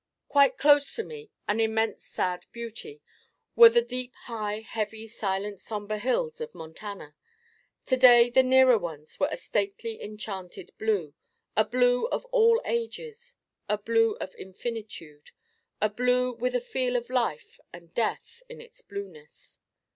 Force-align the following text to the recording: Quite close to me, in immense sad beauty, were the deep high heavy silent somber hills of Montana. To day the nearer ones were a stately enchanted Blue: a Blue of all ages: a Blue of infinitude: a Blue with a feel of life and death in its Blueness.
Quite 0.27 0.57
close 0.57 0.95
to 0.95 1.03
me, 1.03 1.29
in 1.47 1.59
immense 1.59 2.03
sad 2.03 2.47
beauty, 2.51 3.03
were 3.55 3.69
the 3.69 3.83
deep 3.83 4.15
high 4.23 4.61
heavy 4.61 5.05
silent 5.07 5.59
somber 5.59 5.97
hills 5.99 6.41
of 6.41 6.55
Montana. 6.55 7.15
To 7.85 7.97
day 7.97 8.31
the 8.31 8.41
nearer 8.41 8.79
ones 8.79 9.19
were 9.19 9.27
a 9.31 9.37
stately 9.37 10.01
enchanted 10.01 10.71
Blue: 10.79 11.13
a 11.55 11.63
Blue 11.65 12.07
of 12.07 12.25
all 12.31 12.63
ages: 12.65 13.35
a 13.69 13.77
Blue 13.77 14.13
of 14.15 14.33
infinitude: 14.39 15.29
a 15.79 15.87
Blue 15.91 16.33
with 16.33 16.55
a 16.55 16.61
feel 16.61 16.95
of 16.95 17.11
life 17.11 17.59
and 17.71 17.93
death 17.93 18.41
in 18.49 18.59
its 18.59 18.81
Blueness. 18.81 19.59